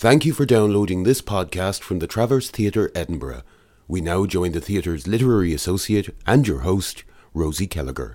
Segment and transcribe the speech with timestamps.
[0.00, 3.42] Thank you for downloading this podcast from the Traverse Theatre, Edinburgh.
[3.86, 8.14] We now join the theatre's literary associate and your host, Rosie Kelliger.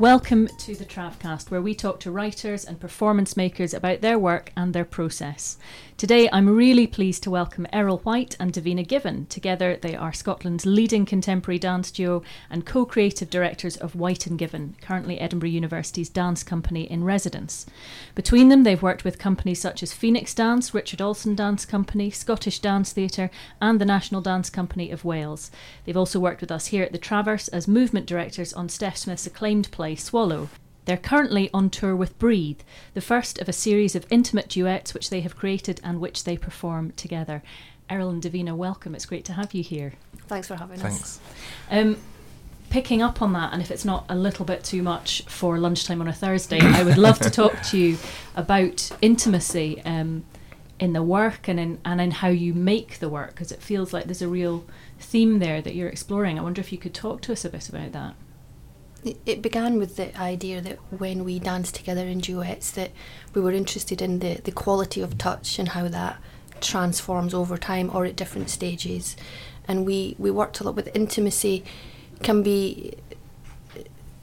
[0.00, 4.52] Welcome to the Travcast, where we talk to writers and performance makers about their work
[4.56, 5.58] and their process.
[5.98, 9.28] Today, I'm really pleased to welcome Errol White and Davina Givan.
[9.28, 14.38] Together, they are Scotland's leading contemporary dance duo and co creative directors of White and
[14.38, 17.66] Givan, currently Edinburgh University's dance company in residence.
[18.14, 22.60] Between them, they've worked with companies such as Phoenix Dance, Richard Alston Dance Company, Scottish
[22.60, 23.28] Dance Theatre,
[23.60, 25.50] and the National Dance Company of Wales.
[25.84, 29.26] They've also worked with us here at the Traverse as movement directors on Stef Smith's
[29.26, 30.48] acclaimed play Swallow.
[30.88, 32.60] They're currently on tour with Breathe,
[32.94, 36.38] the first of a series of intimate duets which they have created and which they
[36.38, 37.42] perform together.
[37.90, 38.94] Errol and Davina, welcome.
[38.94, 39.92] It's great to have you here.
[40.28, 41.02] Thanks for having Thanks.
[41.02, 41.20] us.
[41.70, 41.98] Um,
[42.70, 46.00] picking up on that, and if it's not a little bit too much for lunchtime
[46.00, 47.98] on a Thursday, I would love to talk to you
[48.34, 50.24] about intimacy um,
[50.80, 53.92] in the work and in and in how you make the work, because it feels
[53.92, 54.64] like there's a real
[54.98, 56.38] theme there that you're exploring.
[56.38, 58.14] I wonder if you could talk to us a bit about that.
[59.04, 62.90] It- began with the idea that when we danced together in duets, that
[63.34, 66.18] we were interested in the, the quality of touch and how that
[66.60, 69.16] transforms over time or at different stages.
[69.66, 71.64] And we, we worked a lot with intimacy,
[72.22, 72.94] can be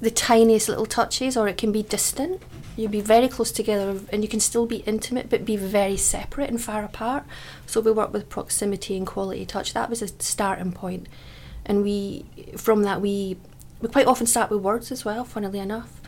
[0.01, 2.41] the tiniest little touches or it can be distant.
[2.75, 6.49] You'll be very close together and you can still be intimate but be very separate
[6.49, 7.23] and far apart.
[7.65, 9.73] So we worked with proximity and quality touch.
[9.73, 11.07] That was a starting point.
[11.65, 12.25] And we
[12.57, 13.37] from that we
[13.81, 16.01] we quite often start with words as well, funnily enough.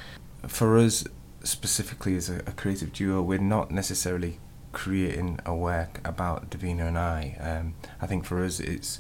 [0.48, 1.06] For us,
[1.44, 4.40] specifically as a, a creative duo, we're not necessarily
[4.72, 7.38] creating a work about Davina and I.
[7.40, 9.00] Um, I think for us, it's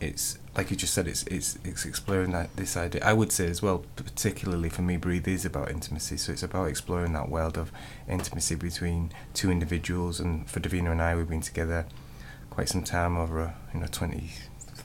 [0.00, 3.02] it's like you just said, it's it's it's exploring that this idea.
[3.04, 6.16] I would say as well, particularly for me, breathe is about intimacy.
[6.16, 7.72] So it's about exploring that world of
[8.08, 10.20] intimacy between two individuals.
[10.20, 11.86] And for Davina and I, we've been together
[12.50, 13.86] quite some time over a, you know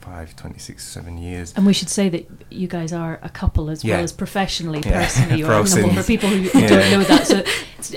[0.02, 1.54] 25, 26, seven years.
[1.56, 5.04] And we should say that you guys are a couple as well as professionally, Yeah.
[5.04, 5.40] personally.
[5.40, 6.68] You For are us a couple for people who, who Yeah.
[6.68, 7.28] don't know that.
[7.28, 7.44] So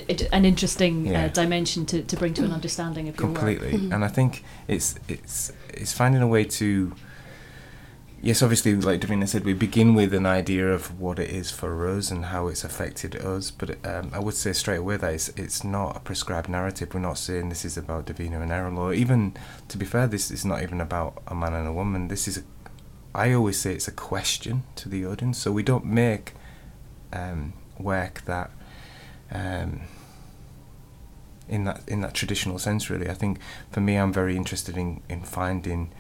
[0.09, 1.27] it's an interesting Yeah.
[1.27, 3.37] uh, dimension to, to bring to an understanding of your work.
[3.39, 3.95] completely Mhm.
[3.95, 6.93] and i think it's it's it's finding a way to
[8.25, 11.88] yes obviously like davina said we begin with an idea of what it is for
[11.88, 15.28] us and how it's affected us but um, i would say straight away that it's,
[15.31, 16.94] it's not a prescribed narrative.
[16.94, 19.34] We're not saying this is about davina and errol or even
[19.69, 22.09] to be fair this is not even about a man and a woman.
[22.09, 22.43] This is a
[23.15, 26.33] i always say it's a question to the audience so we don't make
[27.12, 28.50] um, work that
[29.31, 29.83] um,
[31.49, 33.10] in that in that traditional sense really.
[33.10, 33.41] I think
[33.72, 35.91] for me I'm very interested in in finding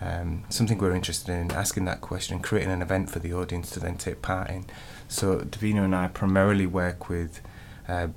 [0.00, 3.80] um, something we're interested in asking that question creating an event for the audience to
[3.80, 4.66] then take part in.
[5.08, 7.40] So Davina and I primarily work with
[7.88, 8.08] uh,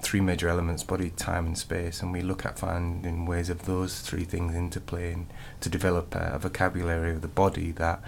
[0.00, 4.00] three major elements body time and space and we look at finding ways of those
[4.00, 5.26] three things interplaying
[5.60, 8.00] to develop a, a vocabulary of the body that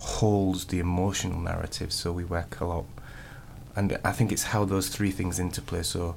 [0.00, 1.92] holds the emotional narrative.
[1.92, 2.84] So we work a lot
[3.76, 5.82] and I think it's how those three things interplay.
[5.84, 6.16] So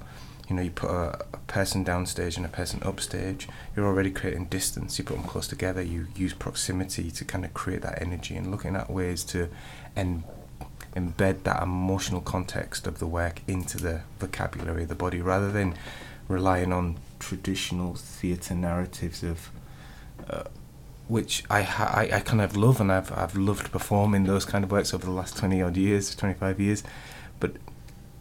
[0.51, 4.45] you know, you put a, a person downstage and a person upstage, you're already creating
[4.47, 4.99] distance.
[4.99, 8.51] You put them close together, you use proximity to kind of create that energy and
[8.51, 9.47] looking at ways to
[9.95, 10.25] en-
[10.93, 15.73] embed that emotional context of the work into the vocabulary of the body rather than
[16.27, 19.51] relying on traditional theatre narratives of.
[20.29, 20.43] Uh,
[21.07, 24.71] which I, I I kind of love and I've I've loved performing those kind of
[24.71, 26.83] works over the last twenty odd years, twenty five years,
[27.39, 27.57] but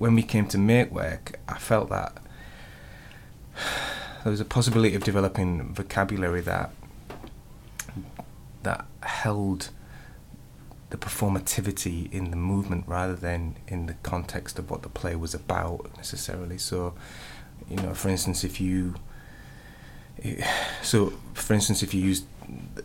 [0.01, 2.17] when we came to make work, I felt that
[4.25, 6.71] there was a possibility of developing vocabulary that
[8.63, 9.69] that held
[10.89, 15.35] the performativity in the movement rather than in the context of what the play was
[15.35, 16.57] about necessarily.
[16.57, 16.95] So,
[17.69, 18.95] you know, for instance, if you
[20.83, 22.23] so for instance if you use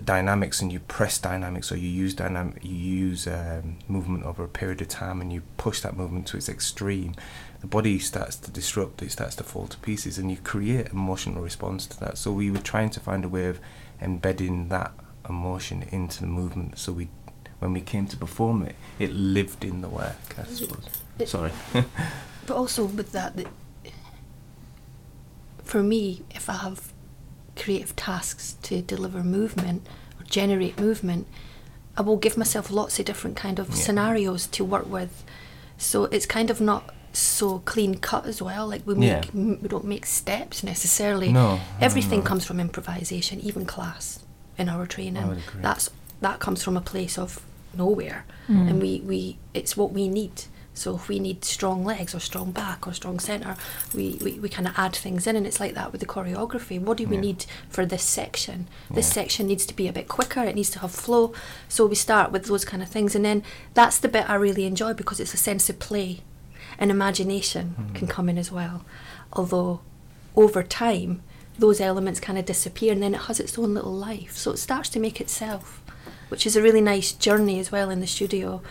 [0.04, 4.48] dynamics and you press dynamics or you use dynamic you use um, movement over a
[4.48, 7.16] period of time and you push that movement to its extreme
[7.62, 11.42] the body starts to disrupt it starts to fall to pieces and you create emotional
[11.42, 12.16] response to that.
[12.18, 13.60] So we were trying to find a way of
[14.00, 14.92] embedding that
[15.28, 16.78] emotion into the movement.
[16.78, 17.10] So we
[17.60, 20.86] when we came to perform it it lived in the work I suppose.
[21.18, 21.52] It- sorry.
[22.46, 23.48] But also with that, that
[25.64, 26.94] for me, if I have
[27.56, 29.86] creative tasks to deliver movement
[30.20, 31.28] or generate movement,
[31.98, 33.76] I will give myself lots of different kind of Yeah.
[33.76, 35.24] scenarios to work with.
[35.78, 38.68] So it's kind of not so clean cut as well.
[38.68, 39.22] Like we Yeah.
[39.22, 41.32] make, m we don't make steps necessarily.
[41.32, 42.26] No, no, everything no.
[42.26, 44.20] comes from improvisation, even class
[44.58, 45.24] in our training.
[45.24, 45.62] I would agree.
[45.62, 45.90] That's
[46.22, 47.40] that comes from a place of
[47.74, 48.70] nowhere, Mm.
[48.70, 50.44] and we, we it's what we need.
[50.78, 53.56] So if we need strong legs or strong back or strong centre,
[53.94, 56.80] we, we, we kind of add things in, and it's like that with the choreography.
[56.80, 57.22] What do we Yeah.
[57.22, 58.68] need for this section?
[58.92, 60.44] This section needs to be a bit quicker.
[60.44, 61.34] It needs to have flow.
[61.70, 63.42] So we start with those kind of things, and then
[63.74, 66.20] that's the bit I really enjoy because it's a sense of play,
[66.78, 67.96] and imagination Mm.
[67.96, 68.84] can come in as well.
[69.32, 69.80] Although
[70.36, 71.22] over time,
[71.58, 74.36] those elements kind of disappear, and then it has its own little life.
[74.36, 75.82] So it starts to make itself,
[76.28, 78.62] which is a really nice journey as well in the studio,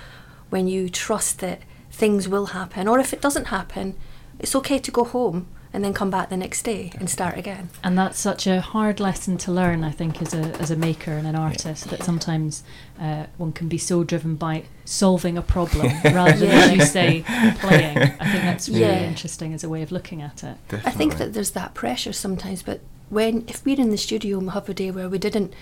[0.51, 1.62] when you trust that
[1.94, 3.94] things will happen, or if it doesn't happen,
[4.38, 7.69] it's okay to go home and then come back the next day and start again.
[7.82, 11.12] And that's such a hard lesson to learn, I think, as a as a maker
[11.12, 12.62] and an artist, that sometimes
[13.00, 17.25] uh, one can be so driven by solving a problem rather than, as you say,
[17.58, 17.99] playing.
[17.99, 19.08] I think that's really Yeah.
[19.12, 20.56] interesting as a way of looking at it.
[20.85, 22.81] I think that there's that pressure sometimes, but
[23.11, 25.52] when if we're in the studio and we have a day where we didn't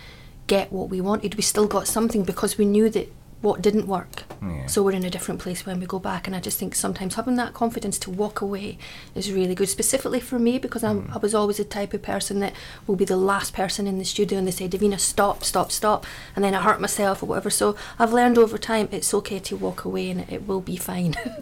[0.47, 3.09] get what we wanted, we still got something because we knew that
[3.43, 4.23] what didn't work.
[4.41, 4.67] Yeah.
[4.67, 7.17] So we're in a different place when we go back, and I just think sometimes
[7.17, 8.79] having that confidence to walk away
[9.15, 9.69] is really good.
[9.69, 12.55] Specifically for me, because I'm, I was always the type of person that
[12.87, 16.07] will be the last person in the studio, and they say, "Davina, stop, stop, stop,"
[16.35, 17.51] and then I hurt myself or whatever.
[17.51, 20.77] So I've learned over time it's okay to walk away, and it, it will be
[20.77, 21.13] fine.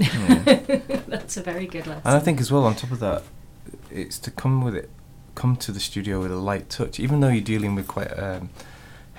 [1.06, 2.02] that's a very good lesson.
[2.04, 3.22] And I think as well, on top of that,
[3.90, 4.90] it's to come with it,
[5.34, 6.98] come to the studio with a light touch.
[6.98, 8.50] Even though you're dealing with quite um,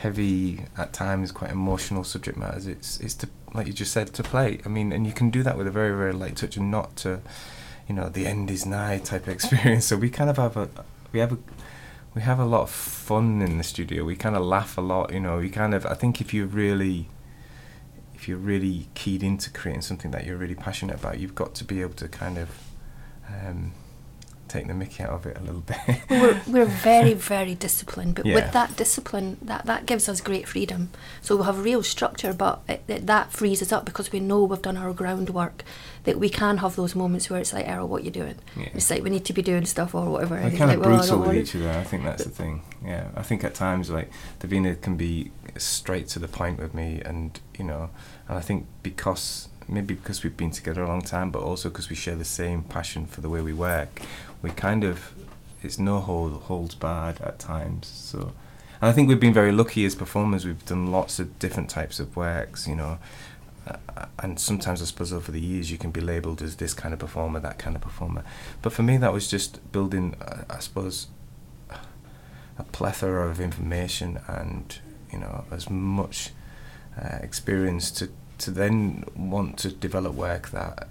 [0.01, 4.24] heavy, at times, quite emotional subject matters, it's it's to like you just said to
[4.24, 4.59] play.
[4.65, 6.95] I mean, and you can do that with a very very light touch and not
[6.98, 7.21] to,
[7.88, 9.86] you know, the end is nigh type experience.
[9.86, 10.69] so we kind of have a
[11.12, 11.38] we have a
[12.15, 14.03] we have a lot of fun in the studio.
[14.03, 15.13] We kind of laugh a lot.
[15.13, 17.07] You know, we kind of I think if you really
[18.15, 21.63] if you're really keyed into creating something that you're really passionate about, you've got to
[21.63, 22.50] be able to kind of
[23.27, 23.71] um,
[24.51, 25.77] take the mickey out of it a little bit.
[26.09, 28.36] we're, we're very very disciplined but Yeah.
[28.36, 30.89] with that discipline that that gives us great freedom
[31.21, 34.44] so we have real structure but it, it, that frees us up because we know
[34.44, 35.63] we've done our groundwork
[36.03, 38.69] that we can have those moments where it's like Errol what are you doing Yeah.
[38.74, 40.94] it's like we need to be doing stuff or whatever We're kind of like, well,
[40.95, 41.69] I brutal don't with each other.
[41.71, 42.63] I think that's the thing.
[42.86, 44.09] Yeah, I think at times like
[44.39, 47.89] Davina can be straight to the point with me, and you know,
[48.27, 51.89] and I think because maybe because we've been together a long time, but also because
[51.89, 54.01] we share the same passion for the way we work,
[54.41, 55.13] we kind of
[55.63, 57.88] it's no hold holds barred at times.
[57.88, 58.33] So,
[58.81, 60.45] and I think we've been very lucky as performers.
[60.45, 62.97] We've done lots of different types of works, you know.
[63.68, 66.94] Uh, and sometimes I suppose over the years you can be labelled as this kind
[66.94, 68.23] of performer, that kind of performer.
[68.63, 71.07] But for me, that was just building, uh, I suppose,
[72.57, 74.79] a plethora of information and
[75.12, 76.31] you know as much
[77.01, 78.09] uh, experience to
[78.42, 80.88] to then want to develop work that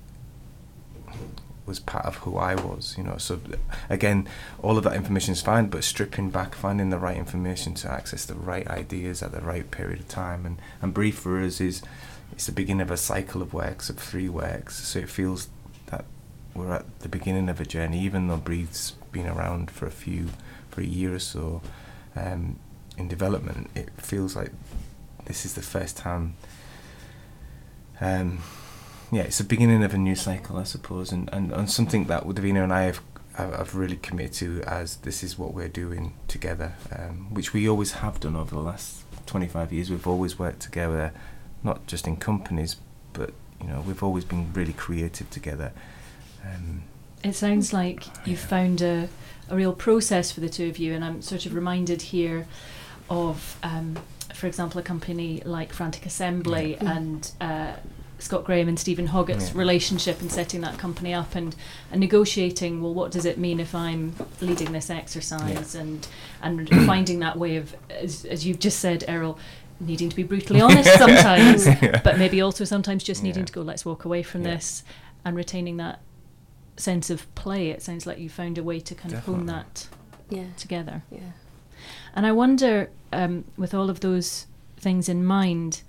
[1.67, 2.97] was part of who I was.
[2.99, 3.41] You know, so
[3.88, 4.29] again,
[4.62, 8.26] all of that information is fine, but stripping back, finding the right information to access
[8.26, 11.82] the right ideas at the right period of time, and and brief for us is
[12.32, 14.76] it's the beginning of a cycle of works of three works.
[14.76, 15.49] So it feels
[15.87, 16.05] that
[16.55, 20.29] we're at the beginning of a journey, even though Breathe's been around for a few,
[20.70, 21.62] for a year or so
[22.17, 22.58] um,
[22.99, 23.70] in development.
[23.75, 24.52] It feels like
[25.26, 26.35] this is the first time.
[28.00, 28.38] Um,
[29.12, 32.25] yeah, it's the beginning of a new cycle, I suppose, and, and, and something that
[32.25, 33.00] Davina and I have
[33.35, 37.69] have have really committed to as this is what we're doing together, um, which we
[37.69, 39.90] always have done over the last 25 years.
[39.90, 41.12] We've always worked together,
[41.62, 42.76] not just in companies,
[43.12, 45.73] but you know, we've always been really creative together.
[46.45, 46.83] Um,
[47.23, 49.09] It sounds like you've found a,
[49.49, 52.47] a real process for the two of you, and I'm sort of reminded here
[53.09, 53.97] of, um,
[54.40, 56.97] for example, a company like Frantic Assembly Yeah.
[56.97, 57.73] and uh,
[58.18, 59.59] Scott Graham and Steven Hoggett's Yeah.
[59.59, 61.54] relationship and setting that company up and,
[61.92, 62.82] and negotiating.
[62.82, 66.06] Well, what does it mean if I'm leading this exercise and
[66.42, 69.38] and finding that way of, as, as you've just said, Errol.
[69.82, 72.00] Needing to be brutally honest sometimes, Yeah.
[72.04, 73.47] but maybe also sometimes just needing Yeah.
[73.47, 74.54] to go, let's walk away from Yeah.
[74.56, 74.85] this
[75.25, 76.00] and retaining that
[76.76, 77.70] sense of play.
[77.70, 79.88] It sounds like you found a way to kind of hone that
[80.28, 81.02] yeah together.
[81.11, 81.32] yeah
[82.14, 84.46] And I wonder, um, with all of those
[84.76, 85.82] things in mind,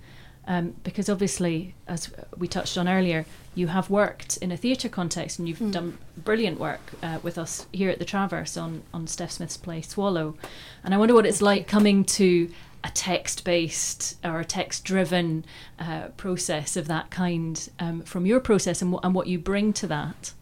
[0.46, 5.38] um, because obviously, as we touched on earlier, you have worked in a theatre context
[5.38, 5.72] and you've Mm.
[5.72, 9.82] done brilliant work uh, with us here at the Traverse on, on Stef Smith's play
[9.82, 10.34] Swallow.
[10.82, 12.50] And I wonder what it's like coming to
[12.82, 15.44] a text based or a text driven
[15.78, 19.72] uh, process of that kind um, from your process and, what and what you bring
[19.74, 20.32] to that.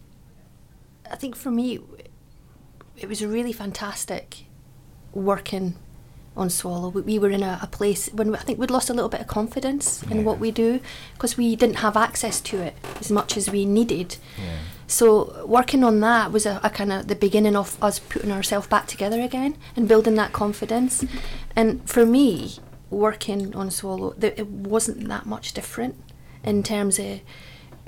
[1.11, 1.81] I think for me,
[2.97, 4.45] it was really fantastic
[5.13, 5.75] working
[6.37, 6.89] on Swallow.
[6.91, 9.21] We- We were in a, a place when I think we'd lost a little bit
[9.21, 10.81] of confidence in what we do
[11.15, 14.17] because we didn't have access to it as much as we needed.
[14.39, 14.59] yeah.
[14.87, 18.67] So working on that was a, a kind of the beginning of us putting ourselves
[18.67, 21.05] back together again and building that confidence.
[21.55, 22.57] And for me,
[22.91, 25.95] working on Swallow, th- it wasn't that much different
[26.43, 27.21] in terms of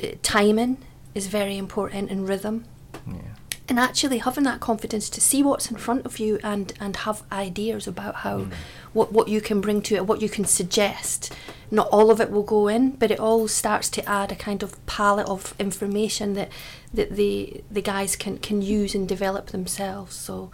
[0.02, 0.78] uh, timing
[1.14, 2.64] is very important and rhythm.
[3.06, 3.14] Yeah.
[3.72, 7.22] And actually having that confidence to see what's in front of you and, and have
[7.32, 8.52] ideas about how Mm.
[8.92, 11.32] what, what you can bring to it, what you can suggest.
[11.70, 14.62] Not all of it will go in, but it all starts to add a kind
[14.62, 16.50] of palette of information that
[16.92, 20.14] that the the guys can, can use and develop themselves.
[20.14, 20.50] So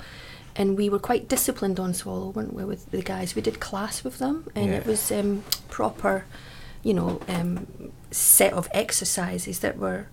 [0.54, 3.34] and we were quite disciplined on Swallow, weren't we, with the guys?
[3.34, 6.24] We did class with them and it was um, proper,
[6.84, 7.66] you know, um,
[8.12, 10.06] set of exercises that were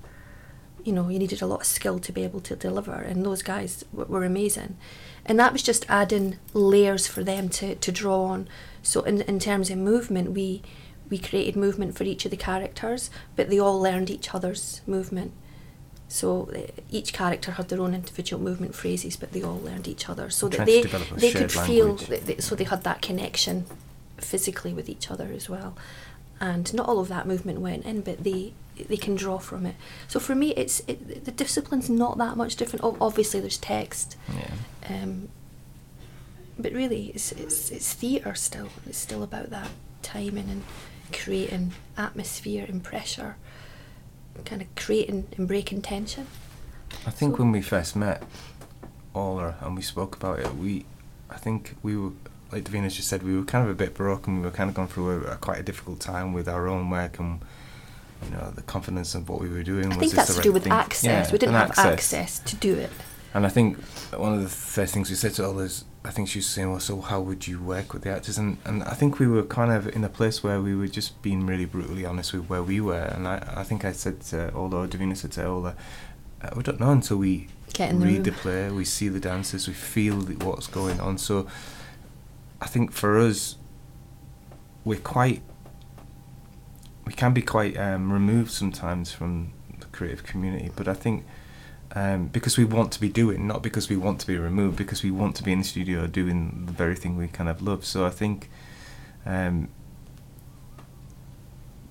[0.85, 3.41] you know, you needed a lot of skill to be able to deliver, and those
[3.41, 4.77] guys w- were amazing.
[5.25, 8.47] And that was just adding layers for them to, to draw on.
[8.83, 10.61] So, in, in terms of movement, we
[11.09, 15.33] we created movement for each of the characters, but they all learned each other's movement.
[16.07, 20.07] So uh, each character had their own individual movement phrases, but they all learned each
[20.07, 20.81] other, so that they
[21.15, 21.95] they could feel.
[21.95, 23.65] That they, so they had that connection
[24.17, 25.75] physically with each other as well.
[26.39, 28.53] And not all of that movement went in, but they
[28.87, 29.75] they can draw from it.
[30.07, 32.83] So for me, it's it, the discipline's not that much different.
[32.83, 34.51] Ob- Obviously, there's text, Yeah.
[35.03, 35.29] um,
[36.57, 38.69] but really, it's it's it's theatre still.
[38.85, 39.69] It's still about that
[40.01, 40.63] timing and
[41.13, 43.35] creating atmosphere and pressure,
[44.45, 46.27] kind of creating and breaking tension.
[47.05, 48.23] I think So- when we first met
[49.13, 50.85] Orla and we spoke about it, we,
[51.29, 52.11] I think we were,
[52.51, 54.37] like Davina just said, we were kind of a bit broken.
[54.37, 56.89] We were kind of going through a, a quite a difficult time with our own
[56.89, 57.41] work and,
[58.23, 59.85] you know, the confidence of what we were doing.
[59.85, 60.71] I was think that's the to do right with thing?
[60.71, 61.27] access.
[61.27, 62.89] Yeah, we didn't have access to do it.
[63.33, 63.77] And I think
[64.15, 66.69] one of the first things we said to all is, I think she was saying,
[66.71, 68.37] well, so how would you work with the actors?
[68.37, 71.21] And, and I think we were kind of in a place where we were just
[71.21, 73.01] being really brutally honest with where we were.
[73.13, 75.75] And I, I think I said to Orla, or Davina said to Orla,
[76.41, 78.23] uh, we don't know until we Get in the read room.
[78.23, 81.17] the play, we see the dancers, we feel the, what's going on.
[81.17, 81.47] So
[82.61, 83.57] I think for us,
[84.85, 85.41] we're quite,
[87.05, 91.25] we can be quite um, removed sometimes from the creative community, but I think
[91.93, 95.03] um, because we want to be doing, not because we want to be removed, because
[95.03, 97.85] we want to be in the studio doing the very thing we kind of love.
[97.85, 98.49] So I think,
[99.25, 99.69] um,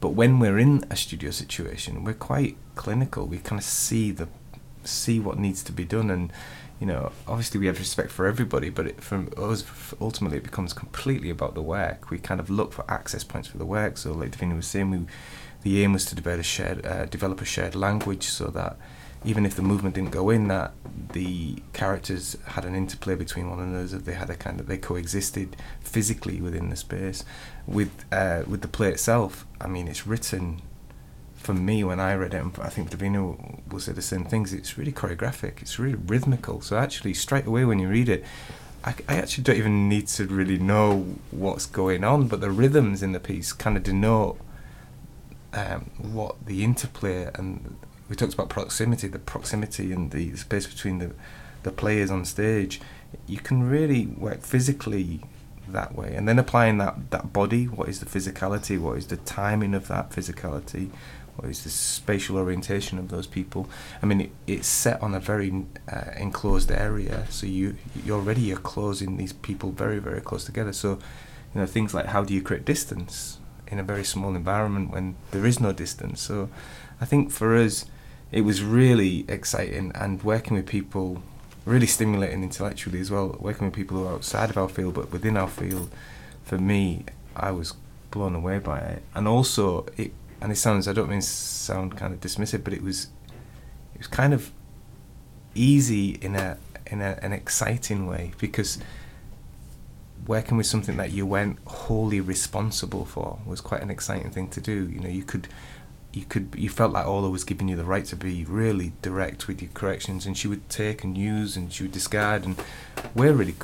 [0.00, 3.26] but when we're in a studio situation, we're quite clinical.
[3.26, 4.28] We kind of see the
[4.82, 6.30] see what needs to be done, and
[6.80, 9.64] you know, obviously we have respect for everybody, but it, from us,
[10.00, 12.10] ultimately, it becomes completely about the work.
[12.10, 13.96] We kind of look for access points for the work.
[13.96, 15.06] So, like Davina was saying, we
[15.62, 18.76] the aim was to develop a shared uh, develop a shared language so that
[19.24, 20.72] even if the movement didn't go in, that
[21.12, 23.86] the characters had an interplay between one another.
[23.86, 27.24] That they had a kind of they coexisted physically within the space.
[27.66, 30.60] With uh, with the play itself, I mean, it's written
[31.44, 34.52] for me when I read it, and I think Davina will say the same things.
[34.52, 35.62] It's really choreographic.
[35.62, 36.60] It's really rhythmical.
[36.60, 38.24] So actually, straight away when you read it,
[38.84, 43.02] I, I actually don't even need to really know what's going on, but the rhythms
[43.02, 44.38] in the piece kind of denote
[45.52, 47.76] um, what the interplay and
[48.08, 51.12] we talked about proximity, the proximity and the space between the
[51.62, 52.80] the players on stage.
[53.26, 55.22] You can really work physically
[55.68, 57.64] that way, and then applying that that body.
[57.64, 58.78] What is the physicality?
[58.78, 60.90] What is the timing of that physicality?
[61.36, 63.68] What is the spatial orientation of those people?
[64.02, 68.42] I mean, it, it's set on a very uh, enclosed area, so you you already
[68.42, 70.72] you're closing these people very very close together.
[70.72, 70.98] So,
[71.54, 75.16] you know, things like how do you create distance in a very small environment when
[75.32, 76.20] there is no distance?
[76.20, 76.48] So,
[77.00, 77.86] I think for us,
[78.30, 81.22] it was really exciting and working with people,
[81.64, 83.36] really stimulating intellectually as well.
[83.40, 85.90] Working with people who are outside of our field but within our field,
[86.44, 87.74] for me, I was
[88.10, 89.02] blown away by it.
[89.14, 92.82] And also, it and it sounds I don't mean sound kind of dismissive, but it
[92.82, 93.08] was
[93.94, 94.52] it was kind of
[95.54, 98.78] easy in a in a, an exciting way because
[100.26, 104.60] working with something that you weren't wholly responsible for was quite an exciting thing to
[104.60, 104.88] do.
[104.88, 105.48] You know, you could
[106.14, 109.48] you could you felt like Orla was giving you the right to be really direct
[109.48, 112.56] with your corrections, and she would take and use and she would discard, and
[113.14, 113.54] we're really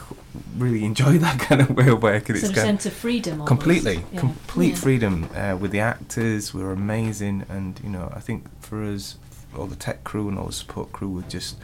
[0.56, 2.36] really enjoy that kind of way of working.
[2.36, 3.34] Sort of sense of freedom.
[3.40, 3.48] Almost.
[3.48, 4.20] completely Yeah.
[4.20, 4.74] complete Yeah.
[4.76, 9.16] freedom uh, with the actors We were amazing and you know i think for us
[9.56, 11.56] all the tech crew and all the support crew were just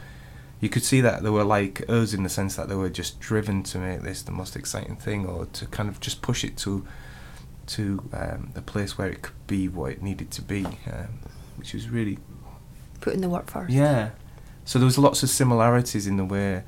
[0.59, 3.19] you could see that they were like us in the sense that they were just
[3.19, 6.57] driven to make this the most exciting thing or to kind of just push it
[6.57, 6.85] to
[7.67, 11.19] to um, the place where it could be what it needed to be um,
[11.57, 12.17] which was really
[13.01, 13.71] Putting the work first.
[13.71, 14.09] yeah.
[14.65, 16.63] So there was lots of similarities in the way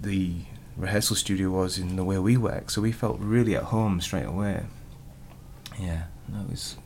[0.00, 0.34] the
[0.76, 2.70] rehearsal studio was in the way we work.
[2.70, 4.64] So we felt really at home straight away.
[5.78, 6.76] Yeah, that was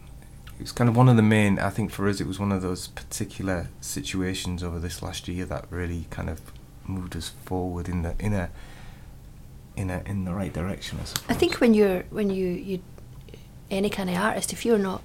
[0.56, 1.58] it was kind of one of the main.
[1.58, 5.44] I think for us, it was one of those particular situations over this last year
[5.46, 6.40] that really kind of
[6.86, 8.50] moved us forward in the in a
[9.76, 10.98] in a in the right direction.
[11.00, 11.32] I.
[11.32, 12.80] I think when you're when you you
[13.70, 15.02] any kind of artist, if you're not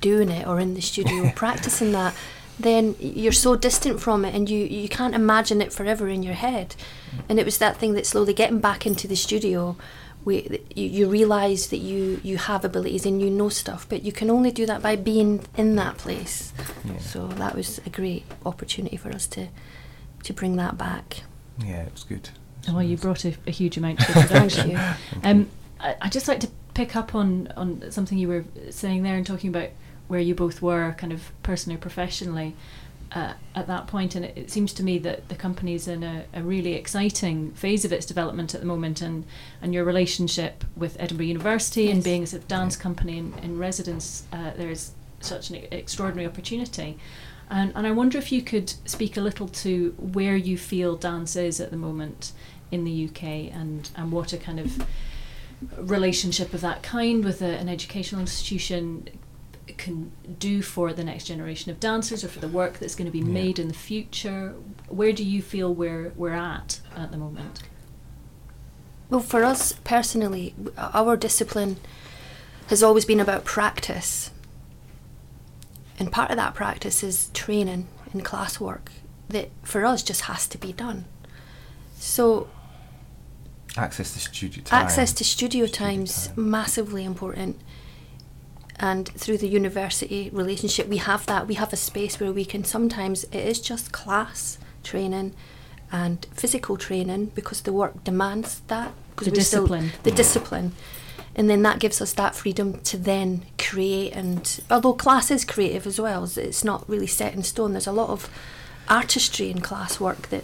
[0.00, 2.14] doing it or in the studio practicing that,
[2.58, 6.34] then you're so distant from it and you, you can't imagine it forever in your
[6.34, 6.76] head.
[7.16, 7.20] Mm.
[7.30, 9.76] And it was that thing that slowly getting back into the studio,
[10.24, 14.12] we, you, you realise that you, you have abilities and you know stuff, but you
[14.12, 16.52] can only do that by being in that place.
[16.84, 16.98] Yeah.
[16.98, 19.48] So that was a great opportunity for us to
[20.22, 21.22] to bring that back.
[21.58, 22.30] Yeah, it was good.
[22.64, 24.70] It was Well, you brought a, a huge amount to the production.
[24.70, 24.78] you.
[25.22, 25.48] Um,
[25.80, 29.26] I, I'd just like to pick up on, on something you were saying there and
[29.26, 29.70] talking about
[30.08, 32.54] where you both were, kind of personally, professionally,
[33.12, 34.14] uh, at that point.
[34.14, 37.84] And it, it seems to me that the company's in a, a really exciting phase
[37.84, 39.24] of its development at the moment, and,
[39.62, 43.58] and your relationship with Edinburgh University and being a sort of dance company in, in
[43.58, 46.98] residence, uh, there is such an extraordinary opportunity.
[47.50, 51.36] And, and I wonder if you could speak a little to where you feel dance
[51.36, 52.32] is at the moment
[52.74, 53.22] in the UK
[53.54, 54.86] and, and what a kind of
[55.78, 59.08] relationship of that kind with a, an educational institution
[59.78, 63.12] can do for the next generation of dancers or for the work that's going to
[63.12, 63.24] be Yeah.
[63.32, 64.54] made in the future.
[64.88, 67.62] Where do you feel we're, we're at at the moment?
[69.08, 71.78] Well, for us personally, our discipline
[72.68, 74.30] has always been about practice.
[75.98, 78.88] And part of that practice is training and classwork
[79.28, 81.04] that for us just has to be done.
[81.98, 82.48] So,
[83.76, 84.84] access to studio time.
[84.84, 86.50] access to studio Studio time's time.
[86.50, 87.60] massively important.
[88.80, 91.46] And through the university relationship, we have that.
[91.46, 95.32] We have a space where we can sometimes, it is just class training
[95.92, 98.92] and physical training because the work demands that.
[99.16, 99.92] 'cause The we're still- discipline.
[100.02, 100.16] the Yeah.
[100.16, 100.72] discipline.
[101.36, 104.12] And then that gives us that freedom to then create.
[104.12, 107.72] And although class is creative as well, it's- it's not really set in stone.
[107.74, 108.28] There's a lot of
[108.88, 110.42] artistry in class work that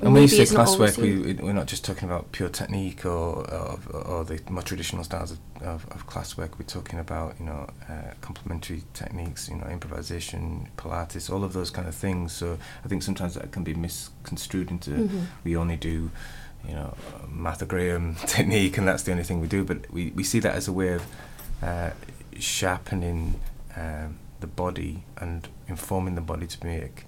[0.00, 3.48] And when you say always classwork, we, we're not just talking about pure technique or
[3.50, 6.58] or, or the more traditional styles of, of, of classwork.
[6.58, 11.70] We're talking about you know uh, complementary techniques, you know improvisation, Pilates, all of those
[11.70, 12.32] kind of things.
[12.32, 15.26] So I think sometimes that can be misconstrued into Mhm.
[15.44, 16.10] we only do
[16.68, 16.94] you know
[17.28, 19.64] Martha Graham technique and that's the only thing we do.
[19.64, 21.02] But we, we see that as a way of
[21.62, 21.90] uh,
[22.38, 23.40] sharpening
[23.76, 27.06] um, the body and informing the body to make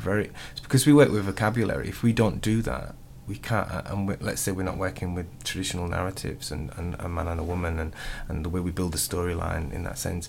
[0.00, 1.88] very it's because we work with vocabulary.
[1.88, 2.94] If we don't do that
[3.30, 7.08] we can't uh, and let's say we're not working with traditional narratives and, and a
[7.08, 7.94] man and a woman and,
[8.28, 10.28] and the way we build a storyline in that sense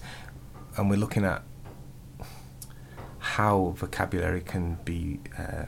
[0.78, 1.42] and we're looking at
[3.18, 5.66] how vocabulary can be uh,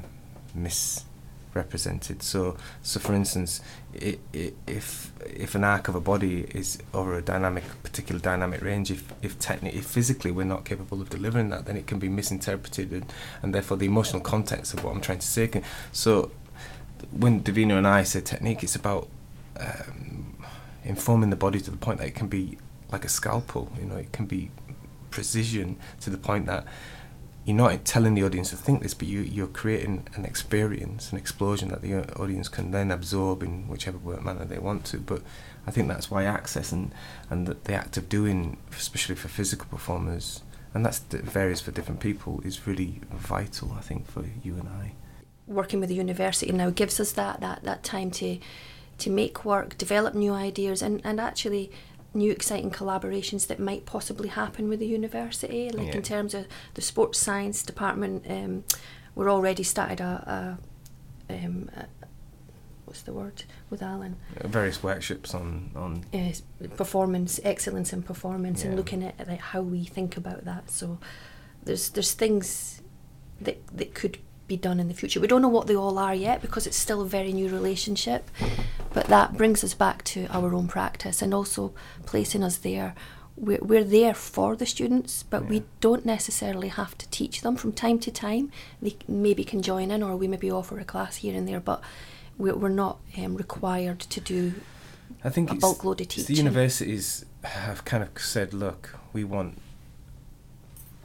[1.54, 3.62] misrepresented so so for instance
[4.02, 8.62] i i if if an arc of a body is over a dynamic particular dynamic
[8.62, 12.00] range if if techni- if physically we're not capable of delivering that then it can
[12.00, 13.06] be misinterpreted and,
[13.42, 16.32] and therefore the emotional context of what I'm trying to say can, so
[17.12, 19.08] when Davina and I say technique it's about
[19.60, 20.36] um,
[20.84, 22.58] informing the body to the point that it can be
[22.92, 24.50] like a scalpel you know it can be
[25.12, 26.66] precision to the point that
[27.45, 31.17] you're not telling the audience to think this, but you, you're creating an experience, an
[31.17, 34.97] explosion that the audience can then absorb in whichever manner they want to.
[34.97, 35.21] But
[35.67, 36.93] I think that's why access and,
[37.29, 40.41] and the, the act of doing, especially for physical performers,
[40.73, 44.93] and that varies for different people, is really vital, I think, for you and I.
[45.47, 48.39] working with the university now gives us that that, that time to
[48.99, 51.71] to make work, develop new ideas, and, and actually
[52.13, 55.69] new exciting collaborations that might possibly happen with the university.
[55.69, 55.95] Like Yeah.
[55.95, 58.63] in terms of the sports science department, um,
[59.15, 60.58] we're already started a,
[61.30, 61.86] a, um, a
[62.86, 66.32] what's the word with Alan Uh, Various workshops on, on uh,
[66.76, 70.99] performance excellence in performance and looking at like how we think about that so
[71.63, 72.82] there's there's things
[73.41, 76.13] that that could be done in the future we don't know what they all are
[76.13, 78.30] yet because it's still a very new relationship
[78.93, 81.73] but that brings us back to our own practice and also
[82.06, 82.93] placing us there.
[83.36, 85.49] We're, we're there for the students but Yeah.
[85.49, 87.56] we don't necessarily have to teach them.
[87.56, 88.51] From time to time
[88.82, 91.82] they maybe can join in or we maybe offer a class here and there but
[92.38, 94.53] we're, we're not um, required to do
[95.23, 98.97] I think a it's, bulk load of it's the universities have kind of said, look,
[99.13, 99.58] we want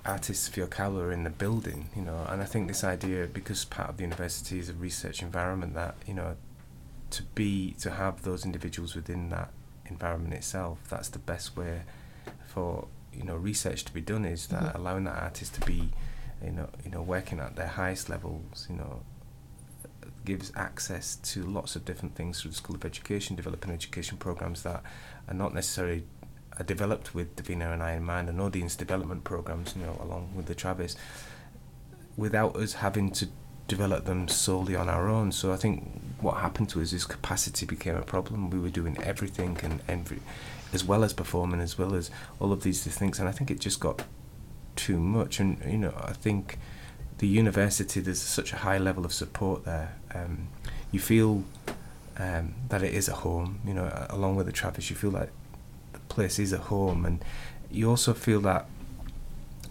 [0.05, 3.97] artists Fiocala in the building, you know, and I think this idea, because part of
[3.97, 6.37] the university is a research environment, that you know,
[7.11, 9.51] to be to have those individuals within that
[9.87, 11.83] environment itself, that's the best way
[12.47, 14.25] for you know research to be done.
[14.25, 14.75] Is that Mhm.
[14.75, 15.91] allowing that artist to be,
[16.45, 19.03] you know, you know, working at their highest levels, you know,
[20.25, 24.63] gives access to lots of different things through the School of Education, developing education programs
[24.63, 24.83] that
[25.27, 26.05] are not necessarily
[26.59, 30.35] are developed with Davina and I in mind, and audience development programs, you know, along
[30.35, 30.97] with the Traverse,
[32.17, 33.29] without us having to
[33.69, 35.31] develop them solely on our own.
[35.31, 38.51] So I think what happened to us is capacity became a problem.
[38.51, 40.21] We were doing everything and every,
[40.73, 43.61] as well as performing, as well as all of these things, and I think it
[43.61, 44.03] just got
[44.75, 45.39] too much.
[45.39, 46.59] And you know, I think
[47.19, 49.95] the university there's such a high level of support there.
[50.15, 50.49] Um,
[50.91, 51.45] you feel
[52.17, 53.61] um, that it is a home.
[53.65, 55.31] You know, along with the Traverse, you feel like
[55.93, 57.23] the place is a home, and
[57.71, 58.67] you also feel that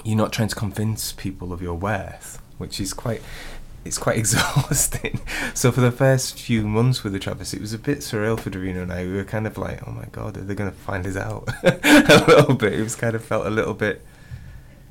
[0.03, 3.21] you're not trying to convince people of your worth, which is quite
[3.87, 5.19] it's quite exhausting.
[5.53, 8.49] so for the first few months with the Traverse, it was a bit surreal for
[8.49, 9.05] Davina and I.
[9.05, 11.49] We were kind of like, oh my god, are they going to find us out?
[11.63, 12.73] a little bit.
[12.73, 14.01] It was kind of felt a little bit.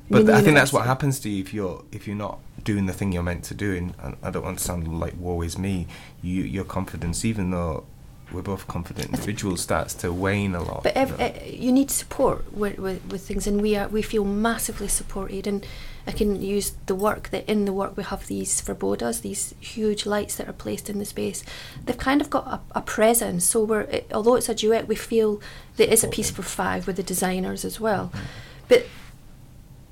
[0.09, 2.93] But I think that's what happens to you if you're if you're not doing the
[2.93, 3.75] thing you're meant to do.
[3.75, 5.87] And I don't want to sound like woe is me.
[6.21, 7.85] You your confidence, even though
[8.31, 10.83] we're both confident individuals starts to wane a lot.
[10.83, 11.25] But ev- you, know?
[11.25, 15.47] uh, you need support with, with, with things, and we are we feel massively supported.
[15.47, 15.65] And
[16.05, 20.05] I can use the work that in the work we have these verbodas, these huge
[20.05, 21.43] lights that are placed in the space.
[21.85, 23.45] They've kind of got a, a presence.
[23.45, 25.41] So we're it, although it's a duet, we feel
[25.77, 28.07] that it's a piece for five with the designers as well.
[28.13, 28.25] Mm-hmm.
[28.67, 28.85] But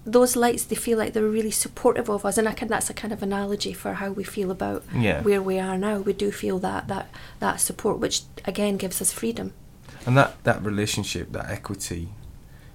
[0.05, 2.93] those lights they feel like they're really supportive of us and I can that's a
[2.93, 5.21] kind of analogy for how we feel about yeah.
[5.23, 5.97] where we are now.
[5.97, 9.53] We do feel that that that support which again gives us freedom.
[10.05, 12.09] And that that relationship that equity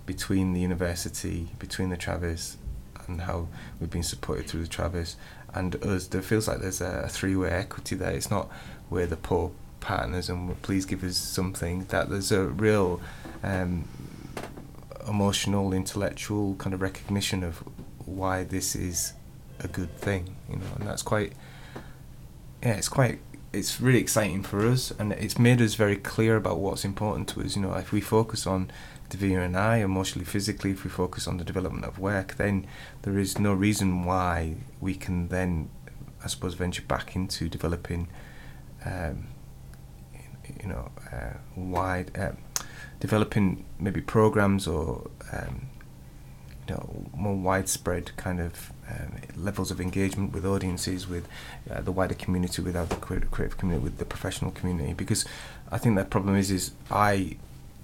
[0.06, 2.56] between the university between the Traverse
[3.06, 3.46] and how
[3.78, 5.16] we've been supported through the Traverse
[5.54, 8.10] and us there feels like there's a three-way equity there.
[8.10, 8.50] It's not
[8.88, 13.00] we're the poor partners and please give us something that there's a real
[13.42, 13.84] um,
[15.10, 17.62] emotional, intellectual kind of recognition of
[18.06, 19.12] why this is
[19.58, 21.32] a good thing, you know, and that's quite,
[22.62, 23.18] yeah, it's quite,
[23.52, 27.42] it's really exciting for us, and it's made us very clear about what's important to
[27.42, 27.56] us.
[27.56, 28.70] You know, if we focus on
[29.10, 32.66] Davina and I, emotionally, physically, if we focus on the development of work, then
[33.02, 35.68] there is no reason why we can then,
[36.24, 38.08] I suppose, venture back into developing,
[38.84, 39.26] um,
[40.62, 42.16] you know, uh, wide.
[42.16, 42.32] Uh,
[43.00, 45.66] developing maybe programs or um,
[46.68, 51.26] you know more widespread kind of um, levels of engagement with audiences, with
[51.70, 54.92] uh, the wider community, without the creative community, with the professional community.
[54.92, 55.24] Because
[55.72, 57.36] I think that problem is is I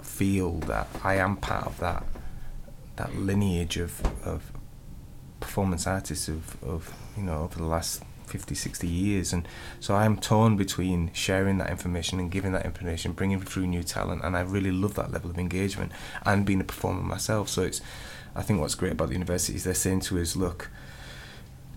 [0.02, 2.04] feel that I am part of that
[2.96, 4.52] that lineage of, of
[5.40, 9.32] performance artists of, of you know over the last 50, 60 years.
[9.32, 9.46] And
[9.80, 14.22] so I'm torn between sharing that information and giving that information, bringing through new talent.
[14.24, 15.92] And I really love that level of engagement
[16.24, 17.48] and being a performer myself.
[17.48, 17.80] So it's,
[18.34, 20.70] I think what's great about the university is they're saying to us, look,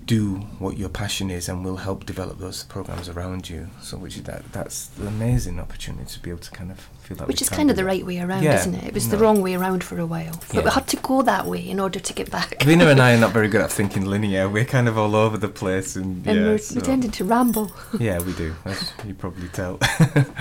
[0.10, 3.69] do what your passion is and we'll help develop those programs around you.
[3.80, 7.15] So which is that that's an amazing opportunity to be able to kind of feel
[7.17, 8.86] that which is kind of the right way around yeah, isn't it?
[8.86, 9.12] It was no.
[9.12, 10.34] the wrong way around for a while.
[10.48, 10.62] But yeah.
[10.63, 12.63] we had to go that way in order to get back.
[12.63, 14.50] Vina and I are not very good at thinking linear.
[14.50, 16.76] We're kind of all over the place and, and yeah, we're, so.
[16.76, 17.72] we're tending to ramble.
[18.00, 18.56] Yeah we do.
[18.65, 19.78] As you probably tell.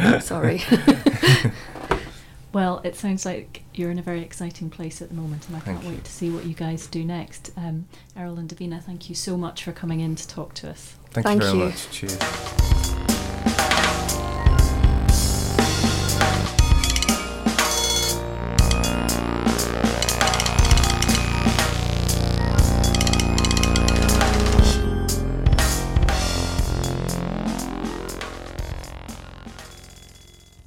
[0.01, 0.63] Oh, sorry
[2.53, 5.61] Well, it sounds like you're in a very exciting place at the moment, and I
[5.61, 7.53] can't wait to see what you guys do next.
[7.57, 10.97] Um, Errol and Davina, thank you so much for coming in to talk to us.
[11.11, 11.65] Thank, thank you very you.
[11.67, 11.91] much.
[11.91, 12.58] Cheers.